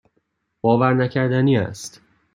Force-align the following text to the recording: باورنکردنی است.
باورنکردنی 0.61 1.57
است. 1.57 2.01